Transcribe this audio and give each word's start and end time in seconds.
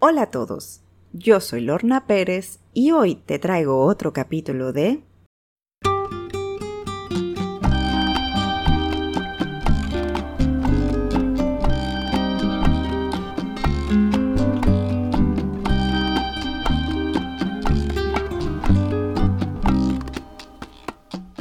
Hola 0.00 0.22
a 0.22 0.30
todos, 0.30 0.80
yo 1.12 1.40
soy 1.40 1.60
Lorna 1.60 2.06
Pérez 2.06 2.60
y 2.72 2.92
hoy 2.92 3.16
te 3.16 3.40
traigo 3.40 3.84
otro 3.84 4.12
capítulo 4.12 4.72
de 4.72 5.02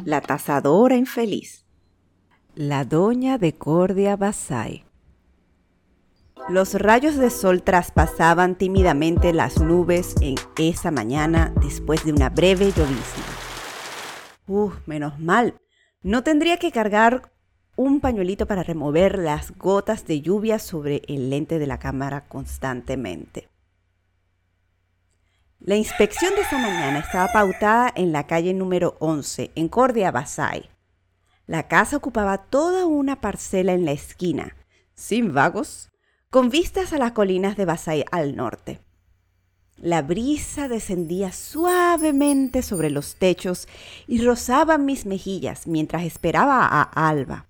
La 0.04 0.22
tasadora 0.22 0.96
infeliz. 0.96 1.64
La 2.56 2.86
doña 2.86 3.38
de 3.38 3.54
Cordia 3.54 4.16
Basay. 4.16 4.87
Los 6.50 6.76
rayos 6.76 7.18
de 7.18 7.30
sol 7.30 7.62
traspasaban 7.62 8.56
tímidamente 8.56 9.34
las 9.34 9.60
nubes 9.60 10.16
en 10.22 10.36
esa 10.58 10.92
mañana 10.92 11.54
después 11.62 12.06
de 12.06 12.14
una 12.14 12.30
breve 12.30 12.72
llovizna. 12.72 13.26
Uf, 14.48 14.76
menos 14.88 15.20
mal. 15.20 15.56
No 16.04 16.24
tendría 16.24 16.56
que 16.56 16.72
cargar 16.72 17.34
un 17.76 18.00
pañuelito 18.00 18.46
para 18.46 18.64
remover 18.64 19.20
las 19.20 19.58
gotas 19.58 20.08
de 20.08 20.22
lluvia 20.22 20.58
sobre 20.58 21.02
el 21.10 21.30
lente 21.30 21.60
de 21.60 21.68
la 21.68 21.80
cámara 21.80 22.30
constantemente. 22.30 23.50
La 25.60 25.76
inspección 25.76 26.34
de 26.36 26.44
esa 26.44 26.60
mañana 26.60 27.00
estaba 27.00 27.28
pautada 27.34 27.92
en 27.94 28.14
la 28.14 28.26
calle 28.26 28.54
número 28.54 28.96
11, 29.02 29.52
en 29.54 29.68
Cordia 29.68 30.12
Basay. 30.12 30.70
La 31.46 31.68
casa 31.68 31.98
ocupaba 31.98 32.38
toda 32.38 32.86
una 32.86 33.20
parcela 33.20 33.74
en 33.74 33.84
la 33.84 33.92
esquina, 33.92 34.56
sin 34.96 35.34
vagos, 35.34 35.92
con 36.38 36.52
vistas 36.52 36.94
a 36.94 37.00
las 37.00 37.14
colinas 37.14 37.58
de 37.58 37.66
Basay 37.66 38.06
al 38.12 38.36
norte. 38.36 38.80
La 39.76 40.04
brisa 40.04 40.68
descendía 40.68 41.32
suavemente 41.32 42.62
sobre 42.62 42.92
los 42.92 43.16
techos 43.16 43.68
y 44.06 44.24
rozaba 44.24 44.78
mis 44.78 45.08
mejillas 45.08 45.66
mientras 45.66 46.04
esperaba 46.04 46.64
a 46.68 46.84
Alba. 47.10 47.48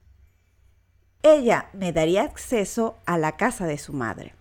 Ella 1.22 1.70
me 1.74 1.92
daría 1.92 2.24
acceso 2.24 2.96
a 3.06 3.18
la 3.18 3.36
casa 3.36 3.66
de 3.66 3.78
su 3.78 3.92
madre. 3.92 4.36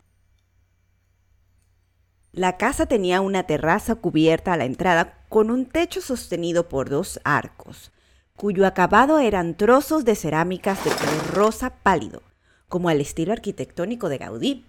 La 2.31 2.57
casa 2.57 2.87
tenía 2.87 3.23
una 3.23 3.49
terraza 3.49 3.97
cubierta 3.97 4.53
a 4.53 4.57
la 4.57 4.65
entrada 4.65 5.25
con 5.29 5.51
un 5.51 5.67
techo 5.67 6.01
sostenido 6.01 6.69
por 6.69 6.89
dos 6.89 7.19
arcos, 7.25 7.91
cuyo 8.37 8.65
acabado 8.65 9.19
eran 9.19 9.57
trozos 9.57 10.05
de 10.05 10.15
cerámicas 10.15 10.85
de 10.85 10.93
color 10.93 11.35
rosa 11.35 11.71
pálido, 11.83 12.23
como 12.69 12.89
al 12.89 13.01
estilo 13.01 13.33
arquitectónico 13.33 14.09
de 14.09 14.19
Gaudí. 14.19 14.67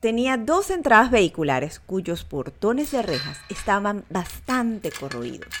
Tenía 0.00 0.36
dos 0.36 0.70
entradas 0.70 1.10
vehiculares 1.10 1.80
cuyos 1.80 2.24
portones 2.24 2.90
de 2.90 3.02
rejas 3.02 3.38
estaban 3.48 4.04
bastante 4.10 4.90
corroídos. 4.90 5.52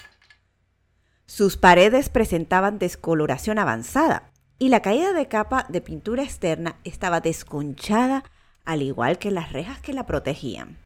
Sus 1.26 1.56
paredes 1.56 2.10
presentaban 2.10 2.78
descoloración 2.78 3.58
avanzada 3.58 4.30
y 4.58 4.68
la 4.68 4.80
caída 4.80 5.12
de 5.12 5.26
capa 5.28 5.66
de 5.68 5.80
pintura 5.80 6.22
externa 6.22 6.76
estaba 6.84 7.20
desconchada 7.20 8.24
al 8.64 8.82
igual 8.82 9.18
que 9.18 9.30
las 9.30 9.52
rejas 9.52 9.80
que 9.80 9.92
la 9.92 10.06
protegían. 10.06 10.78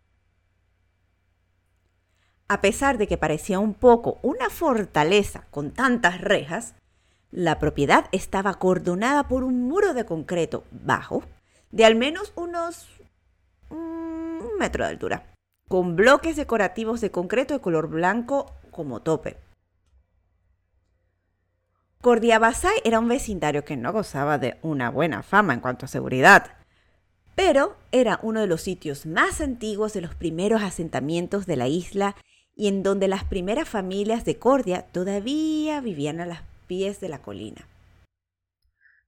A 2.49 2.61
pesar 2.61 2.97
de 2.97 3.07
que 3.07 3.19
parecía 3.19 3.59
un 3.59 3.75
poco 3.75 4.19
una 4.23 4.49
fortaleza 4.49 5.47
con 5.51 5.71
tantas 5.73 6.21
rejas, 6.21 6.75
la 7.31 7.59
propiedad 7.59 8.07
estaba 8.13 8.51
acordonada 8.51 9.29
por 9.29 9.45
un 9.45 9.63
muro 9.63 9.95
de 9.95 10.05
concreto 10.05 10.65
bajo, 10.71 11.23
de 11.71 11.85
al 11.85 11.95
menos 11.95 12.33
unos 12.37 12.89
mm, 13.71 13.75
un 13.75 14.59
metro 14.59 14.85
de 14.85 14.91
altura, 14.91 15.35
con 15.69 15.97
bloques 15.97 16.37
decorativos 16.37 17.01
de 17.01 17.11
concreto 17.11 17.55
de 17.55 17.61
color 17.61 17.89
blanco 17.89 18.53
como 18.71 19.01
tope. 19.01 19.37
Cordiabasay 22.01 22.77
era 22.85 23.01
un 23.01 23.09
vecindario 23.09 23.65
que 23.65 23.77
no 23.77 23.93
gozaba 23.93 24.39
de 24.39 24.57
una 24.63 24.89
buena 24.89 25.23
fama 25.23 25.53
en 25.53 25.61
cuanto 25.61 25.85
a 25.85 25.89
seguridad, 25.89 26.53
pero 27.35 27.77
era 27.93 28.21
uno 28.23 28.41
de 28.41 28.47
los 28.47 28.63
sitios 28.63 29.05
más 29.05 29.41
antiguos 29.41 29.93
de 29.93 30.01
los 30.01 30.15
primeros 30.15 30.63
asentamientos 30.63 31.45
de 31.47 31.57
la 31.57 31.67
isla 31.67 32.17
y 32.55 32.69
en 32.69 32.83
donde 32.83 33.09
las 33.09 33.25
primeras 33.25 33.69
familias 33.69 34.25
de 34.25 34.39
Cordia 34.39 34.83
todavía 34.83 35.81
vivían 35.81 36.21
a 36.21 36.27
los 36.27 36.39
pies 36.69 37.01
de 37.01 37.09
la 37.09 37.21
colina. 37.21 37.67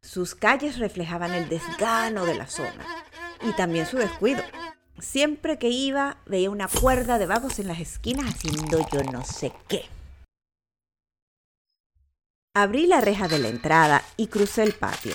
Sus 0.03 0.35
calles 0.35 0.79
reflejaban 0.79 1.33
el 1.33 1.49
desgano 1.49 2.27
de 2.27 2.35
la 2.35 2.49
zona 2.49 2.85
y 3.43 3.53
también 3.53 3.87
su 3.87 3.99
descuido. 3.99 4.43
Siempre 4.99 5.59
que 5.59 5.69
iba 5.69 6.17
veía 6.27 6.51
una 6.51 6.67
cuerda 6.67 7.19
de 7.19 7.27
vagos 7.27 7.61
en 7.61 7.69
las 7.69 7.79
esquinas 7.79 8.35
haciendo 8.35 8.85
yo 8.93 9.05
no 9.05 9.25
sé 9.25 9.53
qué. 9.69 9.85
Abrí 12.55 12.87
la 12.87 13.01
reja 13.01 13.29
de 13.29 13.39
la 13.39 13.49
entrada 13.49 14.03
y 14.17 14.27
crucé 14.27 14.65
el 14.65 14.73
patio. 14.73 15.15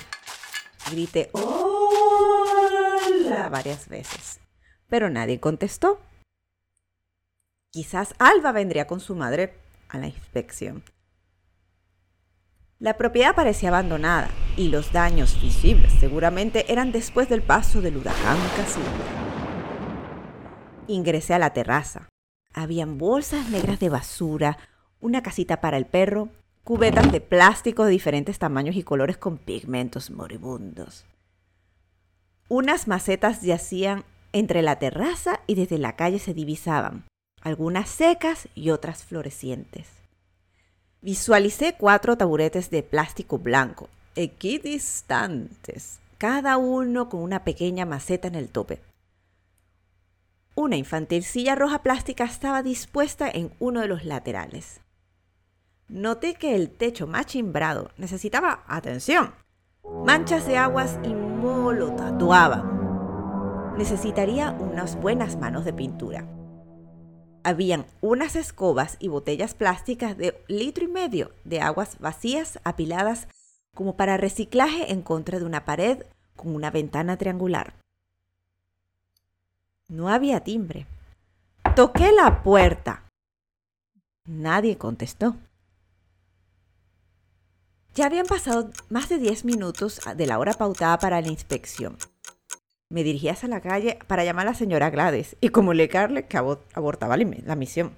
Grité, 0.89 1.29
¡Oh! 1.33 1.65
varias 3.49 3.87
veces, 3.87 4.39
pero 4.87 5.09
nadie 5.09 5.39
contestó. 5.39 5.99
Quizás 7.71 8.15
Alba 8.19 8.51
vendría 8.51 8.87
con 8.87 8.99
su 8.99 9.15
madre 9.15 9.53
a 9.89 9.97
la 9.97 10.07
inspección. 10.07 10.83
La 12.77 12.97
propiedad 12.97 13.33
parecía 13.33 13.69
abandonada 13.69 14.29
y 14.57 14.67
los 14.67 14.91
daños 14.91 15.41
visibles 15.41 15.93
seguramente 15.93 16.69
eran 16.73 16.91
después 16.91 17.29
del 17.29 17.41
paso 17.41 17.81
del 17.81 17.95
huracán 17.95 18.37
Casimiro. 18.57 18.91
Ingresé 20.87 21.33
a 21.33 21.39
la 21.39 21.53
terraza. 21.53 22.09
Habían 22.53 22.97
bolsas 22.97 23.49
negras 23.49 23.79
de 23.79 23.87
basura, 23.87 24.57
una 24.99 25.23
casita 25.23 25.61
para 25.61 25.77
el 25.77 25.85
perro, 25.85 26.27
cubetas 26.65 27.13
de 27.13 27.21
plástico 27.21 27.85
de 27.85 27.91
diferentes 27.91 28.39
tamaños 28.39 28.75
y 28.75 28.83
colores 28.83 29.17
con 29.17 29.37
pigmentos 29.37 30.11
moribundos. 30.11 31.05
Unas 32.49 32.89
macetas 32.89 33.41
yacían 33.41 34.03
entre 34.33 34.61
la 34.61 34.79
terraza 34.79 35.39
y 35.47 35.55
desde 35.55 35.77
la 35.77 35.95
calle 35.95 36.19
se 36.19 36.33
divisaban, 36.33 37.05
algunas 37.41 37.87
secas 37.87 38.49
y 38.53 38.71
otras 38.71 39.05
florecientes. 39.05 39.94
Visualicé 41.05 41.75
cuatro 41.77 42.17
taburetes 42.17 42.71
de 42.71 42.81
plástico 42.81 43.37
blanco, 43.37 43.89
equidistantes, 44.15 45.99
cada 46.17 46.57
uno 46.57 47.09
con 47.09 47.21
una 47.21 47.43
pequeña 47.43 47.85
maceta 47.85 48.27
en 48.27 48.33
el 48.33 48.49
tope. 48.49 48.81
Una 50.55 50.77
infantil 50.77 51.23
silla 51.23 51.53
roja 51.53 51.83
plástica 51.83 52.23
estaba 52.23 52.63
dispuesta 52.63 53.29
en 53.29 53.53
uno 53.59 53.81
de 53.81 53.87
los 53.87 54.03
laterales. 54.03 54.81
Noté 55.89 56.33
que 56.33 56.55
el 56.55 56.71
techo 56.71 57.05
machimbrado 57.05 57.91
necesitaba 57.97 58.63
atención. 58.65 59.35
Manchas 60.07 60.47
de 60.47 60.57
aguas 60.57 60.97
y 61.03 61.09
lo 61.09 61.91
tatuaban. 61.91 63.75
Necesitaría 63.77 64.53
unas 64.53 64.99
buenas 64.99 65.37
manos 65.37 65.65
de 65.65 65.73
pintura. 65.73 66.34
Habían 67.45 67.85
unas 68.01 68.35
escobas 68.35 68.97
y 68.97 69.07
botellas 69.07 69.53
plásticas 69.53 70.17
de 70.17 70.43
litro 70.47 70.85
y 70.85 70.87
medio 70.87 71.31
de 71.43 71.61
aguas 71.61 71.99
vacías 71.99 72.59
apiladas 72.63 73.27
como 73.75 73.95
para 73.95 74.17
reciclaje 74.17 74.91
en 74.91 75.03
contra 75.03 75.37
de 75.37 75.45
una 75.45 75.63
pared 75.63 76.07
con 76.35 76.55
una 76.55 76.71
ventana 76.71 77.17
triangular. 77.17 77.75
No 79.87 80.09
había 80.09 80.39
timbre. 80.39 80.87
Toqué 81.75 82.11
la 82.11 82.41
puerta. 82.41 83.03
Nadie 84.25 84.79
contestó. 84.79 85.35
Ya 87.93 88.07
habían 88.07 88.25
pasado 88.25 88.71
más 88.89 89.07
de 89.07 89.19
10 89.19 89.45
minutos 89.45 90.01
de 90.15 90.25
la 90.25 90.39
hora 90.39 90.53
pautada 90.53 90.97
para 90.97 91.21
la 91.21 91.27
inspección. 91.27 91.95
Me 92.89 93.03
dirigí 93.03 93.29
hacia 93.29 93.49
la 93.49 93.61
calle 93.61 93.97
para 94.07 94.23
llamar 94.23 94.47
a 94.47 94.51
la 94.51 94.55
señora 94.55 94.89
Gladys 94.89 95.35
y 95.41 95.49
comunicarle 95.49 96.25
que 96.27 96.37
abortaba 96.37 97.17
la 97.17 97.55
misión. 97.55 97.95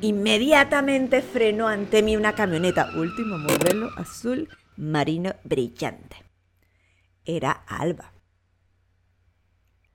Inmediatamente 0.00 1.22
frenó 1.22 1.66
ante 1.66 2.02
mí 2.02 2.16
una 2.16 2.34
camioneta 2.34 2.90
último 2.94 3.38
modelo 3.38 3.88
azul 3.96 4.48
marino 4.76 5.32
brillante. 5.44 6.16
Era 7.24 7.52
Alba. 7.52 8.12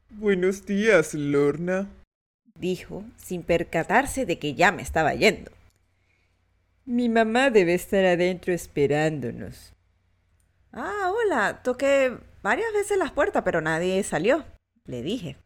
Buenos 0.09 0.65
días, 0.65 1.13
Lorna, 1.13 1.87
dijo, 2.55 3.03
sin 3.17 3.43
percatarse 3.43 4.25
de 4.25 4.39
que 4.39 4.55
ya 4.55 4.71
me 4.71 4.81
estaba 4.81 5.13
yendo. 5.13 5.51
Mi 6.85 7.07
mamá 7.07 7.51
debe 7.51 7.75
estar 7.75 8.03
adentro 8.03 8.51
esperándonos. 8.51 9.73
Ah, 10.71 11.11
hola. 11.13 11.61
Toqué 11.61 12.17
varias 12.41 12.71
veces 12.73 12.97
las 12.97 13.11
puertas, 13.11 13.43
pero 13.43 13.61
nadie 13.61 14.01
salió, 14.03 14.45
le 14.85 15.01
dije. 15.01 15.37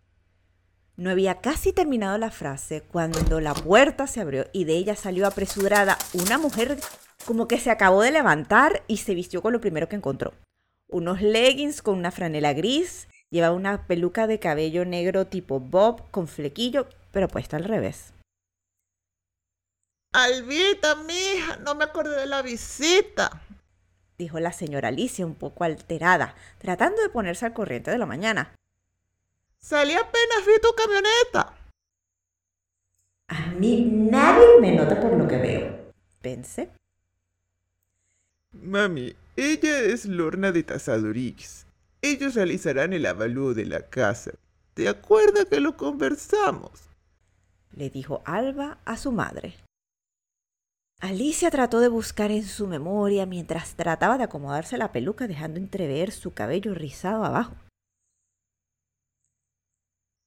No 0.95 1.09
había 1.09 1.41
casi 1.41 1.73
terminado 1.73 2.17
la 2.17 2.29
frase 2.29 2.81
cuando 2.81 3.39
la 3.39 3.53
puerta 3.53 4.05
se 4.07 4.21
abrió 4.21 4.45
y 4.53 4.65
de 4.65 4.73
ella 4.73 4.95
salió 4.95 5.25
apresurada 5.25 5.97
una 6.13 6.37
mujer 6.37 6.77
como 7.25 7.47
que 7.47 7.57
se 7.57 7.71
acabó 7.71 8.01
de 8.01 8.11
levantar 8.11 8.83
y 8.87 8.97
se 8.97 9.15
vistió 9.15 9.41
con 9.41 9.53
lo 9.53 9.61
primero 9.61 9.89
que 9.89 9.95
encontró. 9.95 10.33
Unos 10.87 11.21
leggings 11.21 11.81
con 11.81 11.97
una 11.97 12.11
franela 12.11 12.53
gris, 12.53 13.07
Llevaba 13.33 13.55
una 13.55 13.87
peluca 13.87 14.27
de 14.27 14.37
cabello 14.37 14.85
negro 14.85 15.25
tipo 15.25 15.59
bob 15.59 16.11
con 16.11 16.27
flequillo, 16.27 16.87
pero 17.11 17.27
puesta 17.27 17.57
al 17.57 17.63
revés. 17.63 18.13
Albita, 20.11 20.97
mija, 20.97 21.57
no 21.57 21.73
me 21.73 21.85
acordé 21.85 22.15
de 22.15 22.27
la 22.27 22.43
visita, 22.43 23.41
dijo 24.17 24.39
la 24.39 24.51
señora 24.51 24.89
Alicia 24.89 25.25
un 25.25 25.35
poco 25.35 25.63
alterada, 25.63 26.35
tratando 26.57 27.01
de 27.01 27.09
ponerse 27.09 27.45
al 27.45 27.53
corriente 27.53 27.91
de 27.91 27.97
la 27.97 28.05
mañana. 28.05 28.55
Salí 29.59 29.93
apenas 29.93 30.45
vi 30.45 30.53
tu 30.61 30.73
camioneta. 30.75 31.55
A 33.27 33.47
mí 33.51 33.81
nadie 33.81 34.45
me 34.59 34.75
nota 34.75 34.99
por 34.99 35.13
lo 35.13 35.27
que 35.27 35.37
veo, 35.37 35.93
pensé. 36.21 36.69
Mami, 38.51 39.15
ella 39.35 39.79
es 39.79 40.05
Lorna 40.05 40.51
de 40.51 40.63
Tasadorix. 40.63 41.65
Ellos 42.01 42.35
realizarán 42.35 42.93
el 42.93 43.05
avalúo 43.05 43.53
de 43.53 43.65
la 43.65 43.81
casa. 43.89 44.31
¿Te 44.73 44.89
acuerdas 44.89 45.45
que 45.45 45.59
lo 45.59 45.77
conversamos? 45.77 46.89
Le 47.71 47.89
dijo 47.89 48.21
Alba 48.25 48.77
a 48.85 48.97
su 48.97 49.11
madre. 49.11 49.55
Alicia 50.99 51.51
trató 51.51 51.79
de 51.79 51.89
buscar 51.89 52.31
en 52.31 52.43
su 52.43 52.67
memoria 52.67 53.25
mientras 53.25 53.75
trataba 53.75 54.17
de 54.17 54.23
acomodarse 54.23 54.77
la 54.77 54.91
peluca 54.91 55.27
dejando 55.27 55.59
entrever 55.59 56.11
su 56.11 56.33
cabello 56.33 56.73
rizado 56.73 57.25
abajo. 57.25 57.55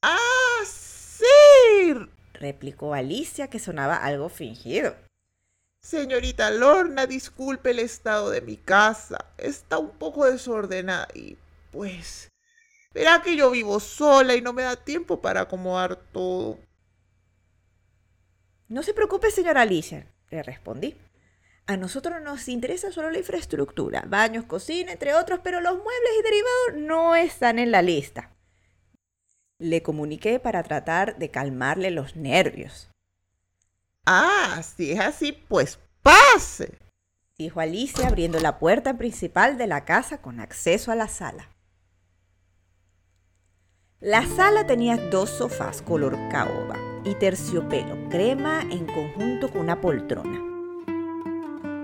¡Ah, 0.02 0.62
sí! 0.64 1.94
replicó 2.34 2.94
Alicia 2.94 3.48
que 3.48 3.58
sonaba 3.58 3.96
algo 3.96 4.28
fingido. 4.28 4.94
Señorita 5.80 6.50
Lorna, 6.50 7.06
disculpe 7.06 7.70
el 7.70 7.78
estado 7.78 8.30
de 8.30 8.40
mi 8.40 8.56
casa. 8.56 9.32
Está 9.38 9.78
un 9.78 9.90
poco 9.90 10.26
desordenada 10.26 11.08
y 11.14 11.38
pues... 11.70 12.28
Verá 12.92 13.20
que 13.22 13.36
yo 13.36 13.50
vivo 13.50 13.78
sola 13.78 14.34
y 14.34 14.40
no 14.40 14.52
me 14.52 14.62
da 14.62 14.74
tiempo 14.74 15.20
para 15.20 15.42
acomodar 15.42 15.96
todo. 15.96 16.58
No 18.68 18.82
se 18.82 18.94
preocupe, 18.94 19.30
señora 19.30 19.60
Alicia, 19.60 20.10
le 20.30 20.42
respondí. 20.42 20.96
A 21.66 21.76
nosotros 21.76 22.22
nos 22.22 22.48
interesa 22.48 22.92
solo 22.92 23.10
la 23.10 23.18
infraestructura, 23.18 24.04
baños, 24.06 24.44
cocina, 24.44 24.92
entre 24.92 25.14
otros, 25.14 25.40
pero 25.42 25.60
los 25.60 25.74
muebles 25.74 26.12
y 26.18 26.22
derivados 26.22 26.88
no 26.88 27.16
están 27.16 27.58
en 27.58 27.72
la 27.72 27.82
lista. 27.82 28.30
Le 29.58 29.82
comuniqué 29.82 30.38
para 30.38 30.62
tratar 30.62 31.18
de 31.18 31.30
calmarle 31.30 31.90
los 31.90 32.14
nervios. 32.14 32.88
Ah, 34.04 34.62
si 34.62 34.92
es 34.92 35.00
así, 35.00 35.32
pues 35.32 35.80
pase, 36.02 36.78
dijo 37.36 37.58
Alicia 37.58 38.06
abriendo 38.06 38.38
la 38.38 38.60
puerta 38.60 38.96
principal 38.96 39.58
de 39.58 39.66
la 39.66 39.84
casa 39.84 40.22
con 40.22 40.38
acceso 40.38 40.92
a 40.92 40.94
la 40.94 41.08
sala. 41.08 41.50
La 43.98 44.24
sala 44.24 44.66
tenía 44.66 44.96
dos 44.96 45.30
sofás 45.30 45.82
color 45.82 46.16
caoba 46.30 46.85
y 47.06 47.14
terciopelo 47.14 48.08
crema 48.10 48.62
en 48.62 48.84
conjunto 48.86 49.48
con 49.48 49.62
una 49.62 49.80
poltrona. 49.80 50.42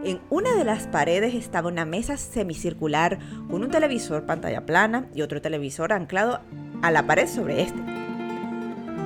En 0.05 0.21
una 0.31 0.55
de 0.55 0.65
las 0.65 0.89
paredes 0.89 1.35
estaba 1.35 1.69
una 1.69 1.85
mesa 1.85 2.17
semicircular 2.17 3.21
con 3.49 3.63
un 3.63 3.71
televisor 3.71 4.27
pantalla 4.27 4.67
plana 4.67 5.07
y 5.15 5.23
otro 5.23 5.41
televisor 5.41 5.93
anclado 5.93 6.41
a 6.83 6.91
la 6.91 7.07
pared 7.07 7.29
sobre 7.29 7.63
este. 7.63 7.79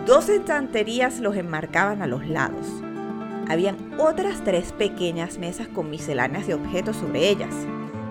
Dos 0.06 0.30
estanterías 0.30 1.20
los 1.20 1.36
enmarcaban 1.36 2.00
a 2.00 2.06
los 2.06 2.26
lados. 2.26 2.66
Habían 3.48 3.76
otras 3.98 4.42
tres 4.42 4.72
pequeñas 4.72 5.38
mesas 5.38 5.68
con 5.68 5.90
misceláneas 5.90 6.46
de 6.46 6.54
objetos 6.54 6.96
sobre 6.96 7.28
ellas. 7.28 7.54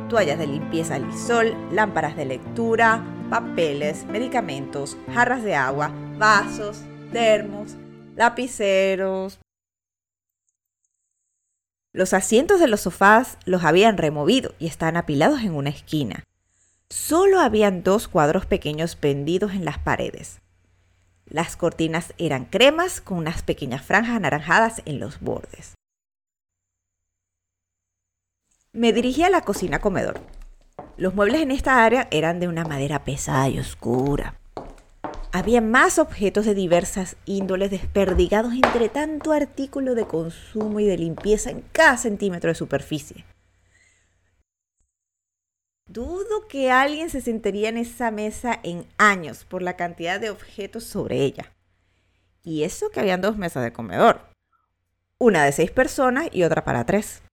Toallas 0.07 0.38
de 0.38 0.46
limpieza 0.46 1.00
lisol, 1.00 1.56
lámparas 1.72 2.16
de 2.16 2.25
lectura, 2.25 3.04
papeles, 3.31 4.06
medicamentos, 4.06 4.96
jarras 5.12 5.44
de 5.44 5.56
agua, 5.56 5.92
vasos, 6.19 6.84
termos, 7.12 7.75
lapiceros. 8.16 9.40
Los 11.94 12.14
asientos 12.14 12.60
de 12.60 12.68
los 12.68 12.82
sofás 12.82 13.38
los 13.46 13.64
habían 13.64 13.98
removido 13.98 14.54
y 14.60 14.68
estaban 14.68 14.98
apilados 14.98 15.42
en 15.42 15.54
una 15.54 15.70
esquina. 15.70 16.24
Solo 16.90 17.40
habían 17.40 17.84
dos 17.84 18.08
cuadros 18.08 18.46
pequeños 18.46 18.96
pendidos 18.96 19.54
en 19.54 19.66
las 19.66 19.80
paredes. 19.80 20.42
Las 21.26 21.58
cortinas 21.58 22.14
eran 22.18 22.46
cremas 22.46 23.02
con 23.02 23.18
unas 23.18 23.42
pequeñas 23.44 23.84
franjas 23.84 24.18
anaranjadas 24.18 24.82
en 24.86 25.00
los 25.00 25.20
bordes. 25.20 25.74
Me 28.74 28.94
dirigí 28.94 29.24
a 29.24 29.30
la 29.30 29.42
cocina 29.42 29.80
comedor. 29.80 30.20
Los 30.98 31.16
muebles 31.16 31.42
en 31.42 31.52
esta 31.52 31.84
área 31.84 32.08
eran 32.12 32.40
de 32.40 32.48
una 32.48 32.66
madera 32.66 33.04
pesada 33.04 33.50
y 33.50 33.58
oscura. 33.58 34.40
Había 35.36 35.60
más 35.60 36.00
objetos 36.00 36.46
de 36.46 36.56
diversas 36.56 37.18
índoles 37.26 37.70
desperdigados 37.70 38.54
entre 38.54 38.88
tanto 38.88 39.34
artículo 39.34 39.94
de 39.94 40.08
consumo 40.08 40.80
y 40.80 40.86
de 40.86 40.98
limpieza 40.98 41.50
en 41.50 41.60
cada 41.74 41.98
centímetro 41.98 42.48
de 42.48 42.56
superficie. 42.56 43.26
Dudo 45.90 46.48
que 46.48 46.72
alguien 46.72 47.10
se 47.10 47.20
sentaría 47.20 47.68
en 47.68 47.76
esa 47.76 48.12
mesa 48.12 48.62
en 48.64 48.88
años 48.98 49.44
por 49.44 49.62
la 49.62 49.76
cantidad 49.76 50.22
de 50.22 50.30
objetos 50.30 50.86
sobre 50.86 51.26
ella. 51.26 51.52
Y 52.42 52.64
eso 52.64 52.90
que 52.90 53.02
habían 53.02 53.20
dos 53.20 53.36
mesas 53.36 53.62
de 53.66 53.74
comedor. 53.74 54.22
Una 55.20 55.44
de 55.44 55.52
seis 55.52 55.70
personas 55.70 56.30
y 56.31 56.44
otra 56.44 56.64
para 56.64 56.86
tres. 56.86 57.24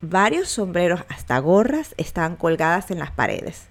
Varios 0.00 0.48
sombreros 0.48 1.04
hasta 1.08 1.38
gorras 1.38 1.94
estaban 1.98 2.34
colgadas 2.34 2.90
en 2.90 2.98
las 2.98 3.12
paredes. 3.12 3.68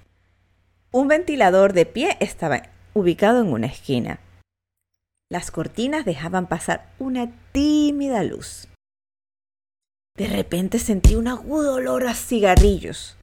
Un 0.94 1.10
ventilador 1.10 1.74
de 1.74 1.86
pie 1.86 2.16
estaba 2.22 2.62
ubicado 2.94 3.42
en 3.42 3.52
una 3.52 3.68
esquina. 3.68 4.20
Las 5.30 5.52
cortinas 5.52 6.06
dejaban 6.06 6.48
pasar 6.48 6.92
una 7.00 7.32
tímida 7.52 8.24
luz. 8.24 8.68
De 10.18 10.28
repente 10.28 10.78
sentí 10.78 11.16
un 11.16 11.28
agudo 11.28 11.76
olor 11.76 12.06
a 12.08 12.14
cigarrillos. 12.14 13.18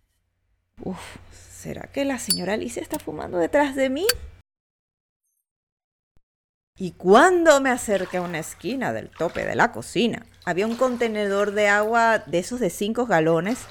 Uf, 0.82 0.98
¿será 1.30 1.82
que 1.92 2.04
la 2.04 2.18
señora 2.18 2.54
Alicia 2.54 2.80
está 2.80 2.98
fumando 2.98 3.38
detrás 3.38 3.76
de 3.76 3.90
mí? 3.90 4.06
Y 6.80 6.92
cuando 6.92 7.60
me 7.60 7.70
acerqué 7.70 8.18
a 8.18 8.22
una 8.22 8.38
esquina 8.38 8.92
del 8.92 9.10
tope 9.10 9.44
de 9.44 9.56
la 9.56 9.72
cocina, 9.72 10.24
había 10.44 10.66
un 10.66 10.76
contenedor 10.76 11.50
de 11.50 11.68
agua 11.68 12.20
de 12.20 12.38
esos 12.38 12.60
de 12.60 12.70
5 12.70 13.04
galones 13.06 13.66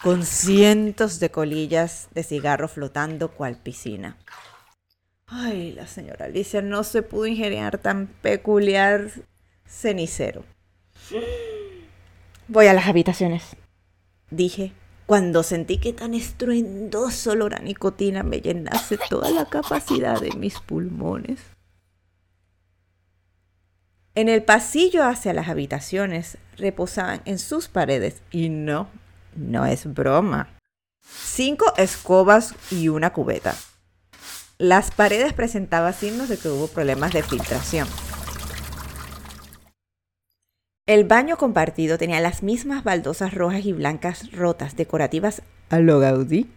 con 0.00 0.24
cientos 0.24 1.20
de 1.20 1.30
colillas 1.30 2.08
de 2.14 2.22
cigarro 2.22 2.68
flotando 2.68 3.32
cual 3.32 3.56
piscina. 3.56 4.16
Ay, 5.34 5.72
la 5.72 5.86
señora 5.86 6.26
Alicia 6.26 6.60
no 6.60 6.84
se 6.84 7.00
pudo 7.00 7.26
ingeniar 7.26 7.78
tan 7.78 8.06
peculiar 8.06 9.10
cenicero. 9.66 10.44
Voy 12.48 12.66
a 12.66 12.74
las 12.74 12.86
habitaciones, 12.86 13.56
dije 14.30 14.72
cuando 15.06 15.42
sentí 15.42 15.78
que 15.78 15.92
tan 15.92 16.14
estruendoso 16.14 17.32
olor 17.32 17.54
a 17.54 17.58
nicotina 17.58 18.22
me 18.22 18.40
llenase 18.40 18.98
toda 19.10 19.30
la 19.30 19.46
capacidad 19.46 20.20
de 20.20 20.30
mis 20.36 20.58
pulmones. 20.60 21.40
En 24.14 24.28
el 24.28 24.42
pasillo 24.42 25.04
hacia 25.04 25.32
las 25.32 25.48
habitaciones 25.48 26.38
reposaban 26.56 27.22
en 27.24 27.38
sus 27.38 27.68
paredes, 27.68 28.22
y 28.30 28.48
no, 28.48 28.88
no 29.34 29.66
es 29.66 29.92
broma, 29.92 30.48
cinco 31.02 31.72
escobas 31.76 32.54
y 32.70 32.88
una 32.88 33.12
cubeta. 33.12 33.54
Las 34.62 34.92
paredes 34.92 35.32
presentaban 35.32 35.92
signos 35.92 36.28
de 36.28 36.36
que 36.36 36.48
hubo 36.48 36.68
problemas 36.68 37.12
de 37.12 37.24
filtración. 37.24 37.88
El 40.86 41.02
baño 41.02 41.36
compartido 41.36 41.98
tenía 41.98 42.20
las 42.20 42.44
mismas 42.44 42.84
baldosas 42.84 43.34
rojas 43.34 43.64
y 43.64 43.72
blancas 43.72 44.30
rotas 44.30 44.76
decorativas 44.76 45.42
a 45.68 45.80
lo 45.80 45.98
Gaudí, 45.98 46.48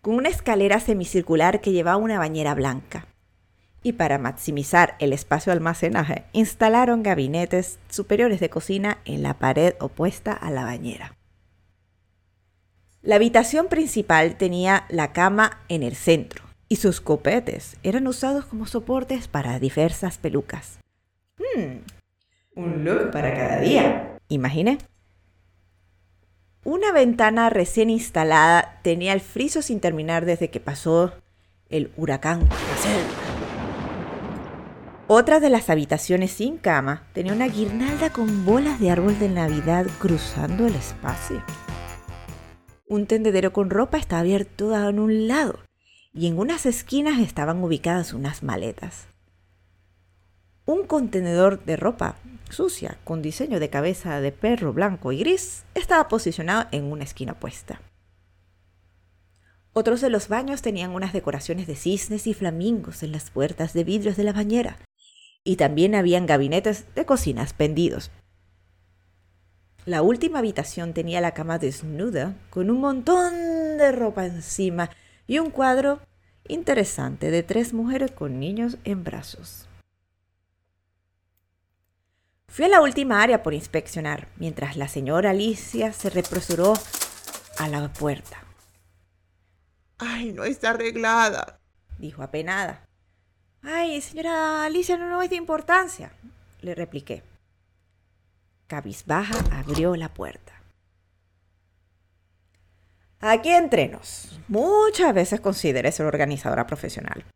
con 0.00 0.16
una 0.16 0.28
escalera 0.28 0.80
semicircular 0.80 1.60
que 1.60 1.70
llevaba 1.70 1.98
una 1.98 2.18
bañera 2.18 2.52
blanca. 2.56 3.06
Y 3.84 3.92
para 3.92 4.18
maximizar 4.18 4.96
el 4.98 5.12
espacio 5.12 5.52
almacenaje, 5.52 6.24
instalaron 6.32 7.04
gabinetes 7.04 7.78
superiores 7.88 8.40
de 8.40 8.50
cocina 8.50 8.98
en 9.04 9.22
la 9.22 9.38
pared 9.38 9.74
opuesta 9.78 10.32
a 10.32 10.50
la 10.50 10.64
bañera. 10.64 11.14
La 13.02 13.14
habitación 13.14 13.68
principal 13.68 14.36
tenía 14.36 14.84
la 14.88 15.12
cama 15.12 15.60
en 15.68 15.84
el 15.84 15.94
centro 15.94 16.49
y 16.70 16.76
sus 16.76 17.00
copetes 17.00 17.76
eran 17.82 18.06
usados 18.06 18.46
como 18.46 18.64
soportes 18.64 19.26
para 19.26 19.58
diversas 19.58 20.18
pelucas. 20.18 20.78
Hmm, 21.36 21.80
un 22.54 22.84
look 22.84 23.10
para 23.10 23.34
cada 23.34 23.58
día. 23.58 24.18
Imaginé. 24.28 24.78
Una 26.62 26.92
ventana 26.92 27.50
recién 27.50 27.90
instalada 27.90 28.78
tenía 28.84 29.12
el 29.14 29.20
friso 29.20 29.62
sin 29.62 29.80
terminar 29.80 30.24
desde 30.24 30.50
que 30.50 30.60
pasó 30.60 31.12
el 31.70 31.90
huracán 31.96 32.48
Otra 35.08 35.40
de 35.40 35.50
las 35.50 35.70
habitaciones 35.70 36.30
sin 36.30 36.56
cama 36.56 37.02
tenía 37.14 37.32
una 37.32 37.48
guirnalda 37.48 38.10
con 38.10 38.44
bolas 38.44 38.78
de 38.78 38.90
árbol 38.90 39.18
de 39.18 39.28
Navidad 39.28 39.86
cruzando 39.98 40.68
el 40.68 40.76
espacio. 40.76 41.42
Un 42.86 43.06
tendedero 43.06 43.52
con 43.52 43.70
ropa 43.70 43.98
estaba 43.98 44.20
abierto 44.20 44.76
en 44.88 45.00
un 45.00 45.26
lado 45.26 45.58
y 46.12 46.26
en 46.26 46.38
unas 46.38 46.66
esquinas 46.66 47.20
estaban 47.20 47.62
ubicadas 47.62 48.12
unas 48.12 48.42
maletas. 48.42 49.06
Un 50.66 50.86
contenedor 50.86 51.64
de 51.64 51.76
ropa 51.76 52.16
sucia 52.48 52.98
con 53.04 53.22
diseño 53.22 53.60
de 53.60 53.70
cabeza 53.70 54.20
de 54.20 54.32
perro 54.32 54.72
blanco 54.72 55.12
y 55.12 55.18
gris 55.18 55.64
estaba 55.74 56.08
posicionado 56.08 56.68
en 56.72 56.84
una 56.84 57.04
esquina 57.04 57.32
opuesta. 57.32 57.80
Otros 59.72 60.00
de 60.00 60.10
los 60.10 60.28
baños 60.28 60.62
tenían 60.62 60.90
unas 60.90 61.12
decoraciones 61.12 61.66
de 61.68 61.76
cisnes 61.76 62.26
y 62.26 62.34
flamingos 62.34 63.02
en 63.04 63.12
las 63.12 63.30
puertas 63.30 63.72
de 63.72 63.84
vidrios 63.84 64.16
de 64.16 64.24
la 64.24 64.32
bañera, 64.32 64.78
y 65.44 65.56
también 65.56 65.94
habían 65.94 66.26
gabinetes 66.26 66.92
de 66.94 67.06
cocinas 67.06 67.52
pendidos. 67.52 68.10
La 69.86 70.02
última 70.02 70.40
habitación 70.40 70.92
tenía 70.92 71.20
la 71.20 71.34
cama 71.34 71.58
desnuda, 71.58 72.36
con 72.50 72.68
un 72.68 72.80
montón 72.80 73.32
de 73.78 73.92
ropa 73.92 74.26
encima 74.26 74.90
y 75.30 75.38
un 75.38 75.50
cuadro 75.50 76.00
interesante 76.48 77.30
de 77.30 77.44
tres 77.44 77.72
mujeres 77.72 78.10
con 78.10 78.40
niños 78.40 78.78
en 78.82 79.04
brazos. 79.04 79.68
Fui 82.48 82.64
a 82.64 82.68
la 82.68 82.80
última 82.80 83.22
área 83.22 83.40
por 83.44 83.54
inspeccionar, 83.54 84.26
mientras 84.38 84.76
la 84.76 84.88
señora 84.88 85.30
Alicia 85.30 85.92
se 85.92 86.10
represuró 86.10 86.74
a 87.60 87.68
la 87.68 87.92
puerta. 87.92 88.42
Ay, 89.98 90.32
no 90.32 90.42
está 90.42 90.70
arreglada, 90.70 91.60
dijo 91.96 92.24
apenada. 92.24 92.84
Ay, 93.62 94.00
señora 94.00 94.64
Alicia, 94.64 94.96
no, 94.96 95.08
no 95.08 95.22
es 95.22 95.30
de 95.30 95.36
importancia, 95.36 96.10
le 96.60 96.74
repliqué. 96.74 97.22
Cabizbaja 98.66 99.38
abrió 99.56 99.94
la 99.94 100.12
puerta. 100.12 100.59
Aquí 103.22 103.50
entrenos. 103.50 104.40
Muchas 104.48 105.12
veces 105.12 105.40
consideré 105.40 105.92
ser 105.92 106.06
organizadora 106.06 106.66
profesional. 106.66 107.26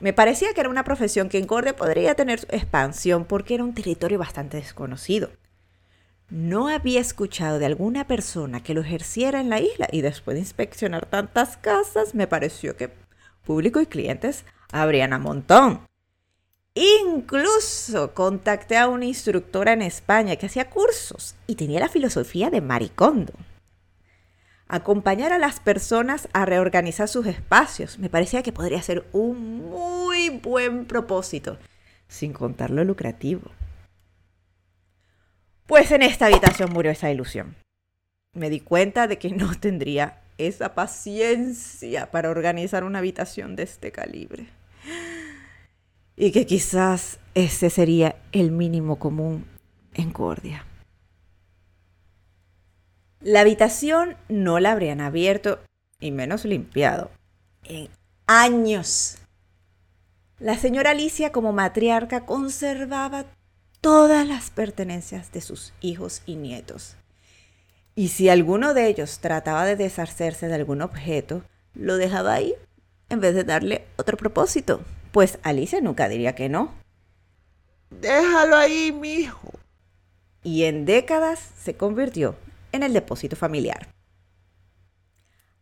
Me 0.00 0.12
parecía 0.12 0.52
que 0.52 0.60
era 0.60 0.68
una 0.68 0.84
profesión 0.84 1.30
que 1.30 1.38
en 1.38 1.46
Cordia 1.46 1.74
podría 1.74 2.14
tener 2.14 2.46
expansión 2.50 3.24
porque 3.24 3.54
era 3.54 3.64
un 3.64 3.72
territorio 3.72 4.18
bastante 4.18 4.58
desconocido. 4.58 5.30
No 6.28 6.68
había 6.68 7.00
escuchado 7.00 7.58
de 7.58 7.64
alguna 7.64 8.06
persona 8.06 8.62
que 8.62 8.74
lo 8.74 8.82
ejerciera 8.82 9.40
en 9.40 9.48
la 9.48 9.60
isla 9.60 9.88
y 9.90 10.02
después 10.02 10.34
de 10.34 10.40
inspeccionar 10.40 11.06
tantas 11.06 11.56
casas 11.56 12.14
me 12.14 12.26
pareció 12.26 12.76
que 12.76 12.90
público 13.46 13.80
y 13.80 13.86
clientes 13.86 14.44
habrían 14.70 15.14
a 15.14 15.18
montón. 15.18 15.80
Incluso 16.74 18.12
contacté 18.12 18.76
a 18.76 18.88
una 18.88 19.06
instructora 19.06 19.72
en 19.72 19.80
España 19.80 20.36
que 20.36 20.46
hacía 20.46 20.68
cursos 20.68 21.34
y 21.46 21.54
tenía 21.54 21.80
la 21.80 21.88
filosofía 21.88 22.50
de 22.50 22.60
Maricondo. 22.60 23.32
Acompañar 24.68 25.32
a 25.32 25.38
las 25.38 25.60
personas 25.60 26.28
a 26.34 26.44
reorganizar 26.44 27.08
sus 27.08 27.26
espacios 27.26 27.98
me 27.98 28.10
parecía 28.10 28.42
que 28.42 28.52
podría 28.52 28.82
ser 28.82 29.06
un 29.12 29.70
muy 29.70 30.28
buen 30.28 30.84
propósito, 30.84 31.56
sin 32.06 32.34
contar 32.34 32.68
lo 32.68 32.84
lucrativo. 32.84 33.50
Pues 35.66 35.90
en 35.90 36.02
esta 36.02 36.26
habitación 36.26 36.70
murió 36.70 36.90
esa 36.90 37.10
ilusión. 37.10 37.56
Me 38.34 38.50
di 38.50 38.60
cuenta 38.60 39.06
de 39.06 39.18
que 39.18 39.30
no 39.30 39.54
tendría 39.54 40.20
esa 40.36 40.74
paciencia 40.74 42.10
para 42.10 42.28
organizar 42.28 42.84
una 42.84 42.98
habitación 42.98 43.56
de 43.56 43.62
este 43.62 43.90
calibre. 43.90 44.48
Y 46.14 46.30
que 46.30 46.44
quizás 46.44 47.20
ese 47.34 47.70
sería 47.70 48.16
el 48.32 48.50
mínimo 48.50 48.98
común 48.98 49.46
en 49.94 50.10
Cordia. 50.10 50.67
La 53.20 53.40
habitación 53.40 54.16
no 54.28 54.60
la 54.60 54.72
habrían 54.72 55.00
abierto 55.00 55.58
y 55.98 56.12
menos 56.12 56.44
limpiado 56.44 57.10
en 57.64 57.88
años. 58.26 59.18
La 60.38 60.56
señora 60.56 60.90
Alicia 60.90 61.32
como 61.32 61.52
matriarca 61.52 62.24
conservaba 62.24 63.24
todas 63.80 64.26
las 64.26 64.50
pertenencias 64.50 65.32
de 65.32 65.40
sus 65.40 65.72
hijos 65.80 66.22
y 66.26 66.36
nietos. 66.36 66.96
Y 67.96 68.08
si 68.08 68.28
alguno 68.28 68.72
de 68.72 68.86
ellos 68.86 69.18
trataba 69.18 69.64
de 69.64 69.74
deshacerse 69.74 70.46
de 70.46 70.54
algún 70.54 70.80
objeto, 70.80 71.42
lo 71.74 71.96
dejaba 71.96 72.34
ahí 72.34 72.54
en 73.08 73.18
vez 73.20 73.34
de 73.34 73.42
darle 73.42 73.84
otro 73.96 74.16
propósito, 74.16 74.80
pues 75.10 75.40
Alicia 75.42 75.80
nunca 75.80 76.08
diría 76.08 76.36
que 76.36 76.48
no. 76.48 76.72
Déjalo 77.90 78.56
ahí, 78.56 78.92
mijo. 78.92 79.50
Y 80.44 80.64
en 80.64 80.84
décadas 80.84 81.40
se 81.58 81.74
convirtió 81.74 82.36
en 82.72 82.82
el 82.82 82.92
depósito 82.92 83.36
familiar. 83.36 83.88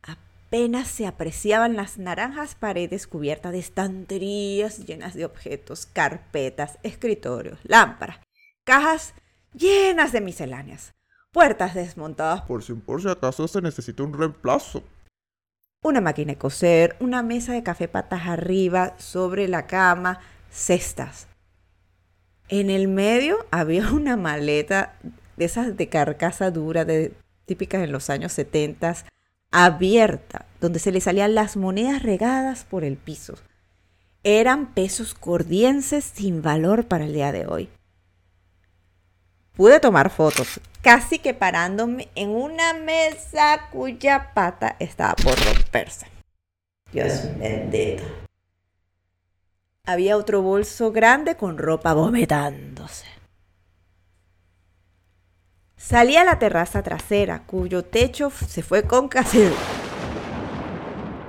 Apenas 0.02 0.88
se 0.88 1.06
apreciaban 1.06 1.76
las 1.76 1.98
naranjas 1.98 2.54
paredes 2.54 3.06
cubiertas 3.06 3.52
de 3.52 3.58
estanterías 3.58 4.86
llenas 4.86 5.14
de 5.14 5.24
objetos, 5.24 5.86
carpetas, 5.86 6.78
escritorios, 6.82 7.58
lámparas, 7.64 8.18
cajas 8.64 9.14
llenas 9.52 10.12
de 10.12 10.20
misceláneas, 10.20 10.94
puertas 11.32 11.74
desmontadas 11.74 12.42
por 12.42 12.62
si 12.62 12.74
por 12.74 13.02
si 13.02 13.08
acaso 13.08 13.48
se 13.48 13.60
necesita 13.60 14.02
un 14.02 14.16
reemplazo. 14.16 14.82
Una 15.82 16.00
máquina 16.00 16.32
de 16.32 16.38
coser, 16.38 16.96
una 17.00 17.22
mesa 17.22 17.52
de 17.52 17.62
café 17.62 17.88
patas 17.88 18.26
arriba, 18.26 18.94
sobre 18.98 19.48
la 19.48 19.66
cama, 19.66 20.20
cestas. 20.50 21.26
En 22.48 22.70
el 22.70 22.88
medio 22.88 23.46
había 23.50 23.90
una 23.90 24.16
maleta 24.16 24.94
de 25.36 25.44
esas 25.44 25.76
de 25.76 25.88
carcasa 25.88 26.50
dura, 26.50 26.84
de, 26.84 27.12
típicas 27.44 27.82
en 27.82 27.92
los 27.92 28.10
años 28.10 28.32
70, 28.32 28.96
abierta, 29.50 30.46
donde 30.60 30.78
se 30.78 30.92
le 30.92 31.00
salían 31.00 31.34
las 31.34 31.56
monedas 31.56 32.02
regadas 32.02 32.64
por 32.64 32.84
el 32.84 32.96
piso. 32.96 33.34
Eran 34.22 34.74
pesos 34.74 35.14
cordienses 35.14 36.04
sin 36.04 36.42
valor 36.42 36.86
para 36.86 37.04
el 37.04 37.12
día 37.12 37.32
de 37.32 37.46
hoy. 37.46 37.68
Pude 39.54 39.80
tomar 39.80 40.10
fotos, 40.10 40.60
casi 40.82 41.18
que 41.18 41.32
parándome 41.32 42.08
en 42.14 42.30
una 42.30 42.74
mesa 42.74 43.68
cuya 43.72 44.34
pata 44.34 44.76
estaba 44.78 45.14
por 45.14 45.34
romperse. 45.42 46.06
Dios 46.92 47.22
bendito. 47.38 48.04
Había 49.84 50.16
otro 50.16 50.42
bolso 50.42 50.92
grande 50.92 51.36
con 51.36 51.58
ropa 51.58 51.94
vomitándose. 51.94 53.15
Salí 55.88 56.16
a 56.16 56.24
la 56.24 56.40
terraza 56.40 56.82
trasera, 56.82 57.44
cuyo 57.46 57.84
techo 57.84 58.30
se 58.30 58.64
fue 58.64 58.82
con 58.82 59.06
casi. 59.06 59.48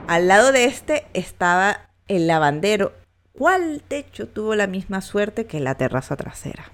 Al 0.08 0.28
lado 0.28 0.52
de 0.52 0.66
este 0.66 1.06
estaba 1.14 1.92
el 2.08 2.26
lavandero, 2.26 2.92
cual 3.34 3.84
techo 3.88 4.28
tuvo 4.28 4.56
la 4.56 4.66
misma 4.66 5.02
suerte 5.02 5.46
que 5.46 5.60
la 5.60 5.76
terraza 5.76 6.16
trasera. 6.16 6.72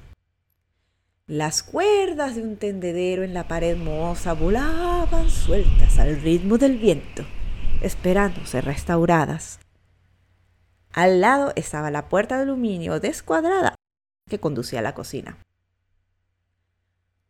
Las 1.28 1.62
cuerdas 1.62 2.38
de 2.38 2.44
un 2.44 2.56
tendedero 2.56 3.22
en 3.22 3.34
la 3.34 3.50
pared 3.50 3.76
mohosa 3.76 4.32
volaban 4.32 5.30
sueltas 5.30 6.00
al 6.00 6.22
ritmo 6.22 6.58
del 6.58 6.78
viento, 6.78 7.26
esperando 7.82 8.46
ser 8.46 8.64
restauradas. 8.64 9.60
Al 10.94 11.20
lado 11.20 11.52
estaba 11.58 11.92
la 11.92 12.08
puerta 12.08 12.38
de 12.38 12.44
aluminio 12.44 13.02
descuadrada 13.02 13.76
que 14.30 14.40
conducía 14.40 14.80
a 14.80 14.84
la 14.84 14.96
cocina. 14.96 15.38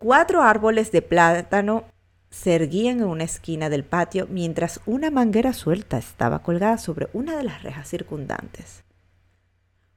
Cuatro 0.03 0.41
árboles 0.41 0.91
de 0.91 1.01
plátano 1.01 1.85
se 2.29 2.55
erguían 2.55 2.97
en 2.97 3.05
una 3.05 3.23
esquina 3.23 3.69
del 3.69 3.85
patio 3.85 4.27
mientras 4.29 4.81
una 4.85 5.09
manguera 5.11 5.53
suelta 5.53 5.97
estaba 5.97 6.39
colgada 6.39 6.77
sobre 6.77 7.07
una 7.13 7.37
de 7.37 7.43
las 7.43 7.63
rejas 7.63 7.87
circundantes. 7.87 8.83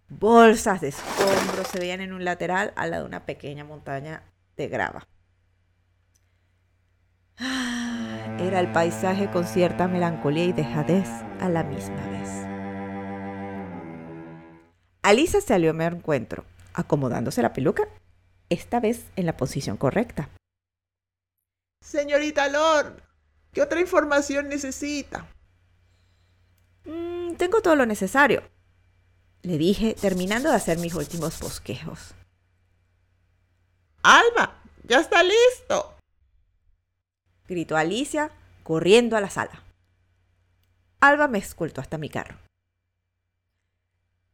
Bolsas 0.08 0.80
de 0.80 0.90
escombros 0.90 1.66
se 1.66 1.80
veían 1.80 2.00
en 2.02 2.12
un 2.12 2.24
lateral 2.24 2.72
al 2.76 2.92
lado 2.92 3.02
de 3.02 3.08
una 3.08 3.26
pequeña 3.26 3.64
montaña 3.64 4.22
de 4.56 4.68
grava. 4.68 5.08
Ah, 7.38 8.36
era 8.38 8.60
el 8.60 8.70
paisaje 8.70 9.28
con 9.32 9.44
cierta 9.44 9.88
melancolía 9.88 10.44
y 10.44 10.52
dejadez 10.52 11.08
a 11.40 11.48
la 11.48 11.64
misma 11.64 12.06
vez. 12.10 12.30
Alisa 15.02 15.40
salió 15.40 15.70
a 15.70 15.74
mi 15.74 15.84
encuentro, 15.84 16.44
acomodándose 16.74 17.42
la 17.42 17.52
peluca 17.52 17.88
esta 18.48 18.80
vez 18.80 19.06
en 19.16 19.26
la 19.26 19.36
posición 19.36 19.76
correcta. 19.76 20.28
Señorita 21.80 22.48
Lord, 22.48 23.02
¿qué 23.52 23.62
otra 23.62 23.80
información 23.80 24.48
necesita? 24.48 25.28
Mm, 26.84 27.34
tengo 27.34 27.60
todo 27.62 27.76
lo 27.76 27.86
necesario, 27.86 28.42
le 29.42 29.58
dije, 29.58 29.94
terminando 30.00 30.50
de 30.50 30.56
hacer 30.56 30.78
mis 30.78 30.94
últimos 30.94 31.38
bosquejos. 31.40 32.14
Alba, 34.02 34.62
ya 34.84 35.00
está 35.00 35.22
listo, 35.22 35.96
gritó 37.46 37.76
Alicia, 37.76 38.30
corriendo 38.62 39.16
a 39.16 39.20
la 39.20 39.30
sala. 39.30 39.62
Alba 41.00 41.28
me 41.28 41.38
escoltó 41.38 41.80
hasta 41.80 41.98
mi 41.98 42.08
carro. 42.08 42.38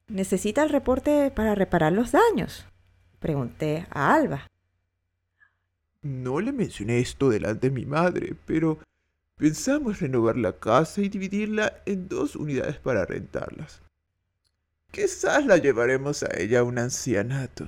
¿Necesita 0.08 0.62
el 0.62 0.70
reporte 0.70 1.30
para 1.30 1.54
reparar 1.54 1.92
los 1.92 2.12
daños? 2.12 2.66
Pregunté 3.22 3.86
a 3.90 4.14
Alba. 4.14 4.46
No 6.02 6.40
le 6.40 6.52
mencioné 6.52 6.98
esto 6.98 7.30
delante 7.30 7.70
de 7.70 7.74
mi 7.74 7.86
madre, 7.86 8.34
pero 8.44 8.78
Pensamos 9.42 9.98
renovar 9.98 10.36
la 10.36 10.52
casa 10.52 11.00
y 11.00 11.08
dividirla 11.08 11.82
en 11.84 12.08
dos 12.08 12.36
unidades 12.36 12.76
para 12.76 13.04
rentarlas. 13.04 13.82
Quizás 14.92 15.44
la 15.46 15.56
llevaremos 15.56 16.22
a 16.22 16.28
ella 16.38 16.60
a 16.60 16.62
un 16.62 16.78
ancianato. 16.78 17.66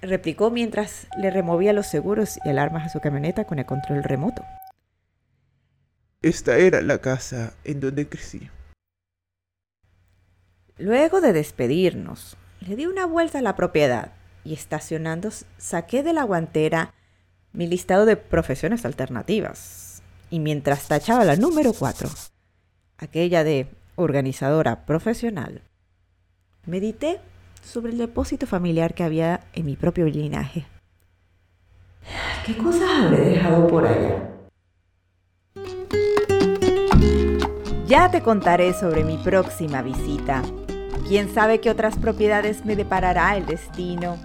Replicó 0.00 0.50
mientras 0.50 1.06
le 1.16 1.30
removía 1.30 1.72
los 1.72 1.86
seguros 1.86 2.40
y 2.44 2.48
alarmas 2.48 2.86
a 2.86 2.88
su 2.88 2.98
camioneta 2.98 3.44
con 3.44 3.60
el 3.60 3.66
control 3.66 4.02
remoto. 4.02 4.42
Esta 6.22 6.56
era 6.56 6.80
la 6.82 6.98
casa 6.98 7.54
en 7.62 7.78
donde 7.78 8.08
crecí. 8.08 8.50
Luego 10.76 11.20
de 11.20 11.32
despedirnos, 11.32 12.36
le 12.62 12.74
di 12.74 12.86
una 12.86 13.06
vuelta 13.06 13.38
a 13.38 13.42
la 13.42 13.54
propiedad 13.54 14.17
y 14.48 14.54
estacionando 14.54 15.28
saqué 15.58 16.02
de 16.02 16.14
la 16.14 16.22
guantera 16.22 16.94
mi 17.52 17.66
listado 17.66 18.06
de 18.06 18.16
profesiones 18.16 18.86
alternativas. 18.86 20.02
Y 20.30 20.40
mientras 20.40 20.88
tachaba 20.88 21.24
la 21.26 21.36
número 21.36 21.74
4, 21.74 22.08
aquella 22.96 23.44
de 23.44 23.68
organizadora 23.96 24.86
profesional, 24.86 25.60
medité 26.64 27.20
sobre 27.62 27.92
el 27.92 27.98
depósito 27.98 28.46
familiar 28.46 28.94
que 28.94 29.04
había 29.04 29.40
en 29.52 29.66
mi 29.66 29.76
propio 29.76 30.06
linaje. 30.06 30.66
¿Qué 32.46 32.56
cosas 32.56 32.88
habré 33.04 33.20
dejado 33.20 33.66
por 33.66 33.86
allá? 33.86 34.30
Ya 37.86 38.10
te 38.10 38.22
contaré 38.22 38.72
sobre 38.72 39.04
mi 39.04 39.18
próxima 39.18 39.82
visita. 39.82 40.42
¿Quién 41.06 41.32
sabe 41.34 41.60
qué 41.60 41.70
otras 41.70 41.98
propiedades 41.98 42.64
me 42.64 42.76
deparará 42.76 43.36
el 43.36 43.44
destino? 43.44 44.18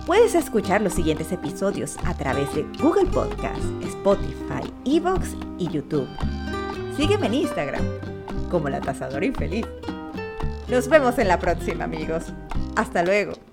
Puedes 0.07 0.35
escuchar 0.35 0.81
los 0.81 0.95
siguientes 0.95 1.31
episodios 1.31 1.97
a 2.05 2.15
través 2.15 2.53
de 2.55 2.63
Google 2.81 3.07
Podcast, 3.07 3.63
Spotify, 3.83 4.73
Evox 4.85 5.37
y 5.59 5.69
YouTube. 5.69 6.09
Sígueme 6.97 7.27
en 7.27 7.35
Instagram 7.35 7.85
como 8.51 8.69
la 8.69 8.81
Tasadora 8.81 9.25
Infeliz. 9.25 9.67
Nos 10.69 10.89
vemos 10.89 11.19
en 11.19 11.29
la 11.29 11.39
próxima 11.39 11.85
amigos. 11.85 12.25
Hasta 12.77 13.03
luego. 13.03 13.50